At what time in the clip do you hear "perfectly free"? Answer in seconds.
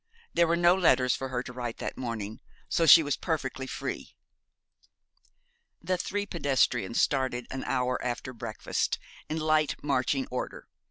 3.15-4.15